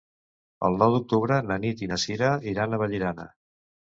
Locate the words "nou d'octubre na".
0.83-1.57